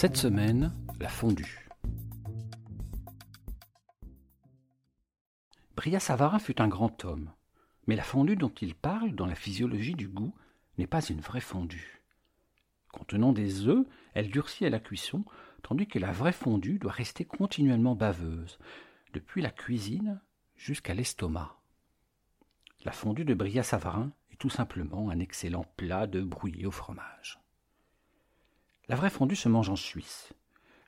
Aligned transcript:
Cette 0.00 0.16
semaine, 0.16 0.72
la 0.98 1.10
fondue. 1.10 1.68
Bria 5.76 6.00
Savarin 6.00 6.38
fut 6.38 6.62
un 6.62 6.68
grand 6.68 7.04
homme, 7.04 7.30
mais 7.86 7.96
la 7.96 8.02
fondue 8.02 8.36
dont 8.36 8.48
il 8.62 8.74
parle 8.74 9.14
dans 9.14 9.26
la 9.26 9.34
physiologie 9.34 9.92
du 9.92 10.08
goût 10.08 10.34
n'est 10.78 10.86
pas 10.86 11.02
une 11.02 11.20
vraie 11.20 11.42
fondue. 11.42 12.02
Contenant 12.90 13.34
des 13.34 13.68
œufs, 13.68 13.86
elle 14.14 14.30
durcit 14.30 14.64
à 14.64 14.70
la 14.70 14.80
cuisson, 14.80 15.22
tandis 15.62 15.86
que 15.86 15.98
la 15.98 16.12
vraie 16.12 16.32
fondue 16.32 16.78
doit 16.78 16.92
rester 16.92 17.26
continuellement 17.26 17.94
baveuse, 17.94 18.58
depuis 19.12 19.42
la 19.42 19.50
cuisine 19.50 20.22
jusqu'à 20.56 20.94
l'estomac. 20.94 21.60
La 22.86 22.92
fondue 22.92 23.26
de 23.26 23.34
Bria 23.34 23.62
Savarin 23.62 24.12
est 24.30 24.36
tout 24.36 24.48
simplement 24.48 25.10
un 25.10 25.18
excellent 25.18 25.66
plat 25.76 26.06
de 26.06 26.22
brouillé 26.22 26.64
au 26.64 26.70
fromage. 26.70 27.38
La 28.90 28.96
vraie 28.96 29.08
fondue 29.08 29.36
se 29.36 29.48
mange 29.48 29.68
en 29.68 29.76
Suisse. 29.76 30.32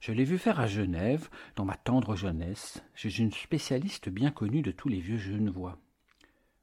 Je 0.00 0.10
l'ai 0.10 0.24
vu 0.24 0.36
faire 0.36 0.58
à 0.58 0.66
Genève, 0.66 1.30
dans 1.54 1.64
ma 1.64 1.76
tendre 1.76 2.16
jeunesse, 2.16 2.82
chez 2.96 3.16
une 3.20 3.30
spécialiste 3.30 4.08
bien 4.08 4.32
connue 4.32 4.60
de 4.60 4.72
tous 4.72 4.88
les 4.88 4.98
vieux 4.98 5.18
genevois. 5.18 5.78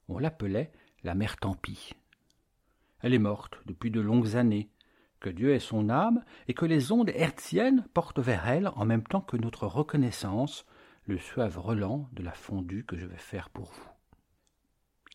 On 0.09 0.19
l'appelait 0.19 0.73
la 1.01 1.15
mère 1.15 1.37
Tampi. 1.37 1.93
Elle 2.99 3.13
est 3.13 3.19
morte 3.19 3.61
depuis 3.67 3.89
de 3.89 4.01
longues 4.01 4.35
années. 4.35 4.69
Que 5.21 5.29
Dieu 5.29 5.53
ait 5.53 5.59
son 5.59 5.89
âme 5.89 6.25
et 6.49 6.53
que 6.53 6.65
les 6.65 6.91
ondes 6.91 7.11
hertziennes 7.15 7.87
portent 7.93 8.19
vers 8.19 8.49
elle 8.49 8.69
en 8.75 8.83
même 8.83 9.03
temps 9.03 9.21
que 9.21 9.37
notre 9.37 9.65
reconnaissance 9.65 10.65
le 11.05 11.17
suave 11.17 11.57
relent 11.57 12.09
de 12.11 12.21
la 12.21 12.33
fondue 12.33 12.83
que 12.83 12.97
je 12.97 13.05
vais 13.05 13.15
faire 13.15 13.49
pour 13.49 13.71
vous. 13.71 13.89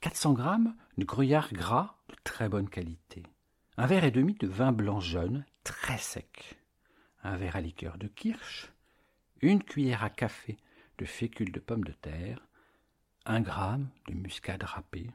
400 0.01 0.33
grammes 0.33 0.75
de 0.97 1.05
gruyère 1.05 1.53
gras 1.53 1.99
de 2.09 2.15
très 2.25 2.49
bonne 2.49 2.71
qualité. 2.71 3.25
Un 3.77 3.85
verre 3.85 4.05
et 4.05 4.11
demi 4.11 4.33
de 4.33 4.47
vin 4.47 4.73
blanc 4.73 5.01
jaune 5.01 5.45
très 5.65 5.99
sec 5.99 6.57
un 7.25 7.37
verre 7.37 7.57
à 7.57 7.61
liqueur 7.61 7.97
de 7.97 8.07
kirsch, 8.07 8.71
une 9.41 9.63
cuillère 9.63 10.05
à 10.05 10.11
café 10.11 10.59
de 10.99 11.07
fécule 11.07 11.51
de 11.51 11.59
pommes 11.59 11.85
de 11.85 11.93
terre, 11.93 12.47
un 13.25 13.41
gramme 13.41 13.89
de 14.07 14.15
muscade 14.15 14.63
râpée, 14.63 15.11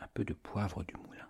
un 0.00 0.08
peu 0.08 0.24
de 0.24 0.34
poivre 0.34 0.82
du 0.82 0.94
moulin. 0.96 1.28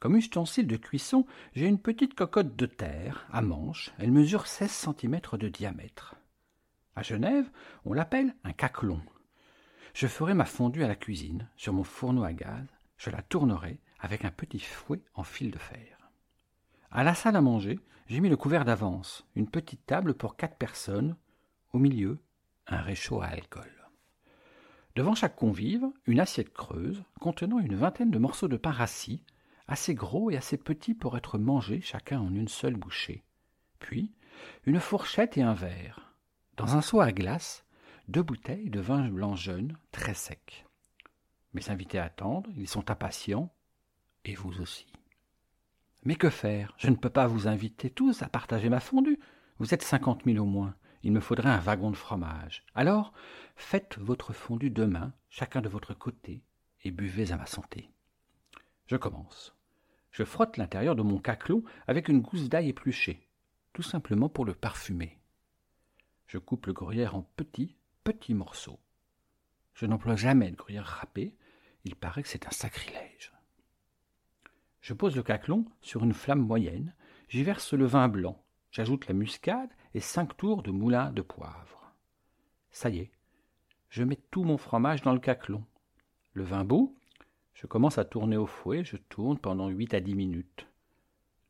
Comme 0.00 0.16
ustensile 0.16 0.66
de 0.66 0.76
cuisson, 0.76 1.24
j'ai 1.54 1.68
une 1.68 1.78
petite 1.78 2.14
cocotte 2.14 2.56
de 2.56 2.66
terre 2.66 3.24
à 3.32 3.40
manche. 3.40 3.92
Elle 3.98 4.10
mesure 4.10 4.48
16 4.48 4.70
cm 4.98 5.20
de 5.38 5.48
diamètre. 5.48 6.16
À 6.96 7.02
Genève, 7.02 7.48
on 7.84 7.92
l'appelle 7.92 8.34
un 8.42 8.52
caclon. 8.52 9.00
Je 9.94 10.08
ferai 10.08 10.34
ma 10.34 10.44
fondue 10.44 10.82
à 10.82 10.88
la 10.88 10.96
cuisine, 10.96 11.48
sur 11.56 11.72
mon 11.72 11.84
fourneau 11.84 12.24
à 12.24 12.32
gaz. 12.32 12.66
Je 12.96 13.10
la 13.10 13.22
tournerai 13.22 13.78
avec 14.02 14.24
un 14.24 14.30
petit 14.30 14.58
fouet 14.58 15.00
en 15.14 15.22
fil 15.22 15.52
de 15.52 15.58
fer. 15.58 16.10
À 16.90 17.04
la 17.04 17.14
salle 17.14 17.36
à 17.36 17.40
manger, 17.40 17.78
j'ai 18.08 18.20
mis 18.20 18.28
le 18.28 18.36
couvert 18.36 18.64
d'avance, 18.64 19.24
une 19.36 19.48
petite 19.48 19.86
table 19.86 20.12
pour 20.12 20.36
quatre 20.36 20.56
personnes, 20.56 21.16
au 21.72 21.78
milieu, 21.78 22.18
un 22.66 22.82
réchaud 22.82 23.22
à 23.22 23.26
alcool. 23.26 23.70
Devant 24.96 25.14
chaque 25.14 25.36
convive, 25.36 25.86
une 26.06 26.20
assiette 26.20 26.52
creuse 26.52 27.02
contenant 27.20 27.60
une 27.60 27.76
vingtaine 27.76 28.10
de 28.10 28.18
morceaux 28.18 28.48
de 28.48 28.56
pain 28.56 28.72
rassis, 28.72 29.24
assez 29.68 29.94
gros 29.94 30.30
et 30.30 30.36
assez 30.36 30.58
petits 30.58 30.94
pour 30.94 31.16
être 31.16 31.38
mangés 31.38 31.80
chacun 31.80 32.20
en 32.20 32.34
une 32.34 32.48
seule 32.48 32.76
bouchée. 32.76 33.22
Puis, 33.78 34.12
une 34.66 34.80
fourchette 34.80 35.38
et 35.38 35.42
un 35.42 35.54
verre. 35.54 36.12
Dans 36.56 36.76
un 36.76 36.82
seau 36.82 37.00
à 37.00 37.12
glace, 37.12 37.64
deux 38.08 38.22
bouteilles 38.22 38.68
de 38.68 38.80
vin 38.80 39.08
blanc 39.08 39.36
jeune, 39.36 39.78
très 39.92 40.14
sec. 40.14 40.66
Mes 41.54 41.70
invités 41.70 42.00
attendent, 42.00 42.48
ils 42.56 42.68
sont 42.68 42.90
impatients, 42.90 43.54
et 44.24 44.34
vous 44.34 44.60
aussi. 44.60 44.86
Mais 46.04 46.16
que 46.16 46.30
faire? 46.30 46.74
Je 46.78 46.88
ne 46.88 46.96
peux 46.96 47.10
pas 47.10 47.26
vous 47.26 47.46
inviter 47.46 47.90
tous 47.90 48.22
à 48.22 48.28
partager 48.28 48.68
ma 48.68 48.80
fondue. 48.80 49.20
Vous 49.58 49.72
êtes 49.72 49.82
cinquante 49.82 50.26
mille 50.26 50.40
au 50.40 50.44
moins. 50.44 50.74
Il 51.04 51.12
me 51.12 51.20
faudrait 51.20 51.50
un 51.50 51.58
wagon 51.58 51.90
de 51.90 51.96
fromage. 51.96 52.64
Alors, 52.74 53.12
faites 53.56 53.98
votre 53.98 54.32
fondue 54.32 54.70
demain, 54.70 55.12
chacun 55.30 55.60
de 55.60 55.68
votre 55.68 55.94
côté, 55.94 56.42
et 56.82 56.90
buvez 56.90 57.32
à 57.32 57.36
ma 57.36 57.46
santé. 57.46 57.90
Je 58.86 58.96
commence. 58.96 59.54
Je 60.10 60.24
frotte 60.24 60.56
l'intérieur 60.56 60.94
de 60.94 61.02
mon 61.02 61.18
caclot 61.18 61.64
avec 61.86 62.08
une 62.08 62.20
gousse 62.20 62.48
d'ail 62.48 62.68
épluchée, 62.68 63.28
tout 63.72 63.82
simplement 63.82 64.28
pour 64.28 64.44
le 64.44 64.54
parfumer. 64.54 65.18
Je 66.26 66.38
coupe 66.38 66.66
le 66.66 66.72
gruyère 66.72 67.14
en 67.14 67.22
petits, 67.36 67.76
petits 68.04 68.34
morceaux. 68.34 68.80
Je 69.74 69.86
n'emploie 69.86 70.16
jamais 70.16 70.50
de 70.50 70.56
gruyère 70.56 70.86
râpée, 70.86 71.34
il 71.84 71.96
paraît 71.96 72.22
que 72.22 72.28
c'est 72.28 72.46
un 72.46 72.50
sacrilège. 72.50 73.32
Je 74.82 74.94
pose 74.94 75.14
le 75.14 75.22
caclon 75.22 75.64
sur 75.80 76.02
une 76.02 76.12
flamme 76.12 76.44
moyenne, 76.44 76.92
j'y 77.28 77.44
verse 77.44 77.72
le 77.72 77.86
vin 77.86 78.08
blanc, 78.08 78.42
j'ajoute 78.72 79.06
la 79.06 79.14
muscade 79.14 79.70
et 79.94 80.00
cinq 80.00 80.36
tours 80.36 80.64
de 80.64 80.72
moulin 80.72 81.12
de 81.12 81.22
poivre. 81.22 81.94
Ça 82.72 82.90
y 82.90 82.98
est, 82.98 83.12
je 83.90 84.02
mets 84.02 84.18
tout 84.32 84.42
mon 84.42 84.58
fromage 84.58 85.02
dans 85.02 85.12
le 85.12 85.20
caclon. 85.20 85.64
Le 86.32 86.42
vin 86.42 86.64
beau, 86.64 86.96
je 87.54 87.68
commence 87.68 87.96
à 87.96 88.04
tourner 88.04 88.36
au 88.36 88.46
fouet, 88.46 88.82
je 88.82 88.96
tourne 88.96 89.38
pendant 89.38 89.68
huit 89.68 89.94
à 89.94 90.00
dix 90.00 90.16
minutes. 90.16 90.66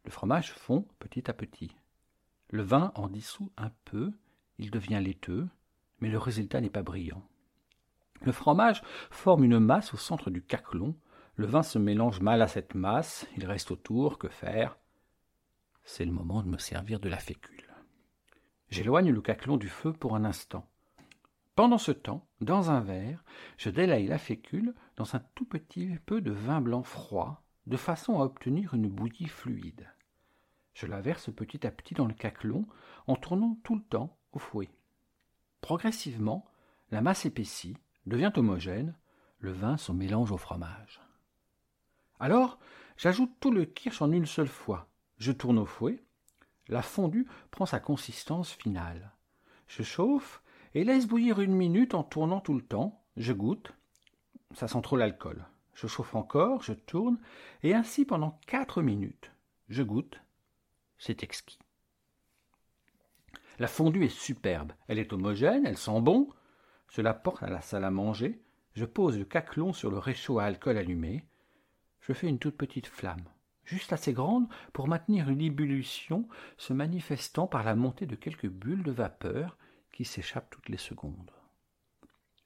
Le 0.04 0.10
fromage 0.10 0.52
fond 0.52 0.86
petit 0.98 1.30
à 1.30 1.32
petit. 1.32 1.74
Le 2.50 2.62
vin 2.62 2.92
en 2.96 3.08
dissout 3.08 3.50
un 3.56 3.70
peu, 3.86 4.12
il 4.58 4.70
devient 4.70 5.00
laiteux, 5.02 5.48
mais 6.00 6.10
le 6.10 6.18
résultat 6.18 6.60
n'est 6.60 6.68
pas 6.68 6.82
brillant. 6.82 7.22
Le 8.20 8.32
fromage 8.32 8.82
forme 9.10 9.44
une 9.44 9.58
masse 9.58 9.94
au 9.94 9.96
centre 9.96 10.28
du 10.28 10.42
caclon, 10.42 10.94
le 11.34 11.46
vin 11.46 11.62
se 11.62 11.78
mélange 11.78 12.20
mal 12.20 12.42
à 12.42 12.48
cette 12.48 12.74
masse, 12.74 13.26
il 13.36 13.46
reste 13.46 13.70
autour, 13.70 14.18
que 14.18 14.28
faire? 14.28 14.76
C'est 15.84 16.04
le 16.04 16.12
moment 16.12 16.42
de 16.42 16.48
me 16.48 16.58
servir 16.58 17.00
de 17.00 17.08
la 17.08 17.18
fécule. 17.18 17.74
J'éloigne 18.68 19.10
le 19.10 19.20
caclon 19.20 19.56
du 19.56 19.68
feu 19.68 19.92
pour 19.92 20.14
un 20.14 20.24
instant. 20.24 20.68
Pendant 21.54 21.78
ce 21.78 21.92
temps, 21.92 22.26
dans 22.40 22.70
un 22.70 22.80
verre, 22.80 23.24
je 23.58 23.70
délaye 23.70 24.06
la 24.06 24.18
fécule 24.18 24.74
dans 24.96 25.14
un 25.14 25.20
tout 25.34 25.44
petit 25.44 25.98
peu 26.06 26.20
de 26.20 26.30
vin 26.30 26.60
blanc 26.60 26.82
froid, 26.82 27.42
de 27.66 27.76
façon 27.76 28.20
à 28.20 28.24
obtenir 28.24 28.74
une 28.74 28.88
bouillie 28.88 29.28
fluide. 29.28 29.88
Je 30.74 30.86
la 30.86 31.00
verse 31.00 31.30
petit 31.30 31.66
à 31.66 31.70
petit 31.70 31.94
dans 31.94 32.06
le 32.06 32.14
caclon 32.14 32.66
en 33.06 33.16
tournant 33.16 33.58
tout 33.62 33.74
le 33.74 33.82
temps 33.82 34.16
au 34.32 34.38
fouet. 34.38 34.70
Progressivement, 35.60 36.46
la 36.90 37.02
masse 37.02 37.26
épaissit, 37.26 37.76
devient 38.06 38.32
homogène, 38.36 38.94
le 39.38 39.52
vin 39.52 39.76
se 39.76 39.92
mélange 39.92 40.32
au 40.32 40.38
fromage. 40.38 41.00
Alors, 42.22 42.60
j'ajoute 42.96 43.32
tout 43.40 43.50
le 43.50 43.64
kirsch 43.64 44.00
en 44.00 44.12
une 44.12 44.26
seule 44.26 44.46
fois. 44.46 44.88
Je 45.18 45.32
tourne 45.32 45.58
au 45.58 45.66
fouet. 45.66 46.04
La 46.68 46.80
fondue 46.80 47.26
prend 47.50 47.66
sa 47.66 47.80
consistance 47.80 48.52
finale. 48.52 49.10
Je 49.66 49.82
chauffe 49.82 50.40
et 50.74 50.84
laisse 50.84 51.08
bouillir 51.08 51.40
une 51.40 51.56
minute 51.56 51.94
en 51.94 52.04
tournant 52.04 52.40
tout 52.40 52.54
le 52.54 52.62
temps. 52.62 53.02
Je 53.16 53.32
goûte. 53.32 53.72
Ça 54.54 54.68
sent 54.68 54.82
trop 54.82 54.96
l'alcool. 54.96 55.44
Je 55.74 55.88
chauffe 55.88 56.14
encore, 56.14 56.62
je 56.62 56.74
tourne, 56.74 57.18
et 57.64 57.74
ainsi 57.74 58.04
pendant 58.04 58.38
quatre 58.46 58.82
minutes. 58.82 59.32
Je 59.68 59.82
goûte. 59.82 60.20
C'est 60.98 61.24
exquis. 61.24 61.58
La 63.58 63.66
fondue 63.66 64.04
est 64.04 64.16
superbe. 64.16 64.74
Elle 64.86 65.00
est 65.00 65.12
homogène, 65.12 65.66
elle 65.66 65.76
sent 65.76 66.00
bon. 66.00 66.28
Je 66.88 67.00
la 67.02 67.14
porte 67.14 67.42
à 67.42 67.50
la 67.50 67.62
salle 67.62 67.84
à 67.84 67.90
manger. 67.90 68.40
Je 68.74 68.84
pose 68.84 69.18
le 69.18 69.24
caclon 69.24 69.72
sur 69.72 69.90
le 69.90 69.98
réchaud 69.98 70.38
à 70.38 70.44
alcool 70.44 70.78
allumé 70.78 71.26
je 72.02 72.12
fais 72.12 72.28
une 72.28 72.38
toute 72.38 72.56
petite 72.56 72.86
flamme, 72.86 73.24
juste 73.64 73.92
assez 73.92 74.12
grande 74.12 74.48
pour 74.72 74.88
maintenir 74.88 75.28
une 75.28 75.40
ébullition 75.40 76.28
se 76.58 76.72
manifestant 76.72 77.46
par 77.46 77.62
la 77.62 77.74
montée 77.74 78.06
de 78.06 78.16
quelques 78.16 78.48
bulles 78.48 78.82
de 78.82 78.92
vapeur 78.92 79.56
qui 79.92 80.04
s'échappent 80.04 80.50
toutes 80.50 80.68
les 80.68 80.78
secondes. 80.78 81.30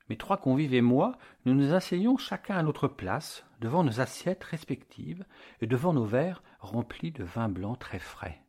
Mes 0.09 0.17
trois 0.17 0.37
convives 0.37 0.75
et 0.75 0.83
moi, 0.83 1.19
nous 1.45 1.55
nous 1.55 1.73
asseyons 1.73 2.17
chacun 2.17 2.57
à 2.57 2.63
notre 2.63 2.87
place, 2.87 3.45
devant 3.61 3.83
nos 3.83 4.01
assiettes 4.01 4.45
respectives 4.45 5.25
et 5.61 5.67
devant 5.67 5.93
nos 5.93 6.05
verres 6.05 6.43
remplis 6.61 7.11
de 7.11 7.25
vin 7.25 7.49
blanc 7.49 7.75
très 7.75 7.99
frais. 7.99 8.41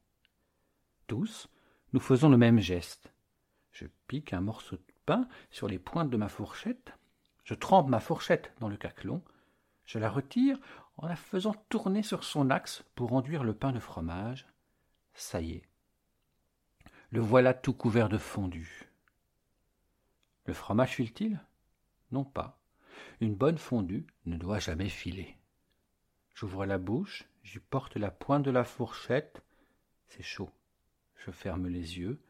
Tous, 1.07 1.49
nous 1.93 1.99
faisons 1.99 2.29
le 2.29 2.37
même 2.37 2.59
geste. 2.59 3.11
Je 3.71 3.85
pique 4.07 4.33
un 4.33 4.41
morceau 4.41 4.75
de 4.75 4.83
pain 5.05 5.27
sur 5.49 5.67
les 5.67 5.79
pointes 5.79 6.09
de 6.09 6.17
ma 6.17 6.27
fourchette, 6.27 6.93
je 7.43 7.53
trempe 7.53 7.87
ma 7.87 7.99
fourchette 7.99 8.53
dans 8.59 8.67
le 8.67 8.77
caclon, 8.77 9.23
je 9.85 9.99
la 9.99 10.09
retire 10.09 10.59
en 10.97 11.07
la 11.07 11.15
faisant 11.15 11.53
tourner 11.69 12.03
sur 12.03 12.23
son 12.23 12.49
axe 12.49 12.83
pour 12.95 13.13
enduire 13.13 13.43
le 13.43 13.53
pain 13.53 13.71
de 13.71 13.79
fromage. 13.79 14.47
Ça 15.13 15.41
y 15.41 15.53
est. 15.53 15.63
Le 17.09 17.21
voilà 17.21 17.53
tout 17.53 17.73
couvert 17.73 18.09
de 18.09 18.17
fondu. 18.17 18.89
Le 20.45 20.53
fromage 20.53 20.95
file-t-il? 20.95 21.39
Non 22.11 22.23
pas. 22.23 22.59
Une 23.19 23.35
bonne 23.35 23.57
fondue 23.57 24.07
ne 24.25 24.37
doit 24.37 24.59
jamais 24.59 24.89
filer. 24.89 25.37
J'ouvre 26.33 26.65
la 26.65 26.77
bouche, 26.77 27.25
j'y 27.43 27.59
porte 27.59 27.95
la 27.95 28.11
pointe 28.11 28.43
de 28.43 28.51
la 28.51 28.63
fourchette. 28.63 29.41
C'est 30.07 30.23
chaud. 30.23 30.51
Je 31.15 31.31
ferme 31.31 31.67
les 31.67 31.97
yeux, 31.97 32.21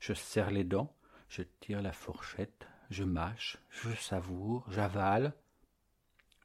je 0.00 0.12
serre 0.12 0.50
les 0.50 0.64
dents, 0.64 0.94
je 1.28 1.42
tire 1.60 1.82
la 1.82 1.92
fourchette, 1.92 2.68
je 2.90 3.04
mâche, 3.04 3.58
je 3.70 3.90
savoure, 3.94 4.64
j'avale. 4.70 5.34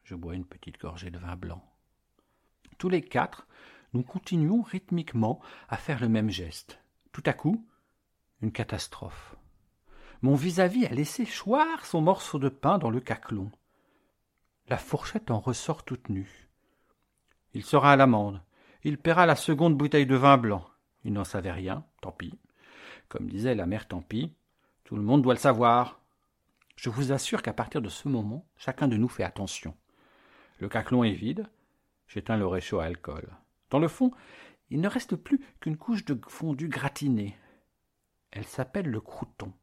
Je 0.03 0.15
bois 0.15 0.35
une 0.35 0.45
petite 0.45 0.79
gorgée 0.79 1.11
de 1.11 1.19
vin 1.19 1.35
blanc. 1.35 1.69
Tous 2.79 2.87
les 2.87 3.01
quatre, 3.01 3.45
nous 3.91 4.03
continuons 4.03 4.61
rythmiquement 4.61 5.41
à 5.67 5.75
faire 5.75 5.99
le 5.99 6.07
même 6.07 6.29
geste. 6.29 6.79
Tout 7.11 7.23
à 7.25 7.33
coup, 7.33 7.67
une 8.41 8.53
catastrophe. 8.53 9.35
Mon 10.21 10.35
vis-à-vis 10.35 10.85
a 10.85 10.93
laissé 10.93 11.25
choir 11.25 11.85
son 11.85 11.99
morceau 11.99 12.39
de 12.39 12.47
pain 12.47 12.77
dans 12.77 12.89
le 12.89 13.01
caclon. 13.01 13.51
La 14.69 14.77
fourchette 14.77 15.29
en 15.29 15.41
ressort 15.41 15.83
toute 15.83 16.07
nue. 16.07 16.47
Il 17.53 17.65
sera 17.65 17.91
à 17.91 17.95
l'amende. 17.97 18.41
Il 18.85 18.97
paiera 18.97 19.25
la 19.25 19.35
seconde 19.35 19.75
bouteille 19.75 20.05
de 20.05 20.15
vin 20.15 20.37
blanc. 20.37 20.65
Il 21.03 21.11
n'en 21.11 21.25
savait 21.25 21.51
rien, 21.51 21.83
tant 22.01 22.13
pis. 22.13 22.39
Comme 23.09 23.27
disait 23.27 23.55
la 23.55 23.65
mère 23.65 23.89
tant 23.89 24.01
pis, 24.01 24.33
tout 24.85 24.95
le 24.95 25.01
monde 25.01 25.21
doit 25.21 25.33
le 25.33 25.39
savoir. 25.39 25.99
Je 26.77 26.89
vous 26.89 27.11
assure 27.11 27.41
qu'à 27.41 27.51
partir 27.51 27.81
de 27.81 27.89
ce 27.89 28.07
moment, 28.07 28.45
chacun 28.55 28.87
de 28.87 28.95
nous 28.95 29.09
fait 29.09 29.23
attention. 29.23 29.75
Le 30.59 30.69
caclon 30.69 31.03
est 31.03 31.11
vide, 31.11 31.49
j'éteins 32.09 32.38
le 32.38 32.47
réchaud 32.47 32.79
à 32.79 32.85
alcool. 32.85 33.29
Dans 33.69 33.79
le 33.79 33.88
fond, 33.88 34.11
il 34.69 34.81
ne 34.81 34.89
reste 34.89 35.15
plus 35.15 35.39
qu'une 35.61 35.77
couche 35.77 36.03
de 36.03 36.19
fondu 36.27 36.67
gratiné. 36.67 37.38
Elle 38.31 38.45
s'appelle 38.45 38.88
le 38.88 39.00
crouton. 39.00 39.53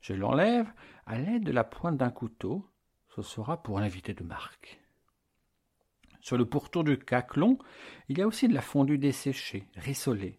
Je 0.00 0.12
l'enlève 0.12 0.70
à 1.06 1.18
l'aide 1.18 1.44
de 1.44 1.52
la 1.52 1.64
pointe 1.64 1.96
d'un 1.96 2.10
couteau. 2.10 2.68
Ce 3.08 3.22
sera 3.22 3.62
pour 3.62 3.80
l'invité 3.80 4.12
de 4.12 4.22
marque. 4.22 4.80
Sur 6.20 6.36
le 6.36 6.44
pourtour 6.44 6.84
du 6.84 6.98
caclon, 6.98 7.58
il 8.08 8.18
y 8.18 8.22
a 8.22 8.26
aussi 8.26 8.48
de 8.48 8.54
la 8.54 8.60
fondue 8.60 8.98
desséchée, 8.98 9.68
rissolée. 9.76 10.36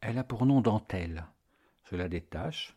Elle 0.00 0.18
a 0.18 0.24
pour 0.24 0.46
nom 0.46 0.60
dentelle. 0.60 1.26
Je 1.90 1.96
la 1.96 2.08
détache. 2.08 2.76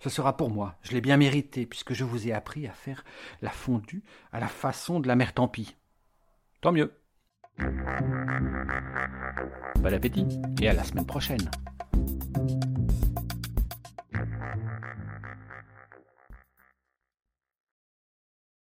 Ce 0.00 0.10
sera 0.10 0.36
pour 0.36 0.50
moi, 0.50 0.78
je 0.82 0.92
l'ai 0.92 1.00
bien 1.00 1.16
mérité, 1.16 1.66
puisque 1.66 1.92
je 1.92 2.04
vous 2.04 2.28
ai 2.28 2.32
appris 2.32 2.66
à 2.66 2.72
faire 2.72 3.04
la 3.42 3.50
fondue 3.50 4.04
à 4.32 4.40
la 4.40 4.48
façon 4.48 5.00
de 5.00 5.08
la 5.08 5.16
mère 5.16 5.34
Tant 5.34 5.48
Tant 6.60 6.72
mieux. 6.72 6.92
Bon 9.80 9.94
appétit 9.94 10.26
et 10.60 10.68
à 10.68 10.72
la 10.72 10.84
semaine 10.84 11.06
prochaine. 11.06 11.50